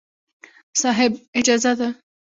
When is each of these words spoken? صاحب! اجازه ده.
صاحب! 0.81 1.11
اجازه 1.39 1.73
ده. 1.79 1.89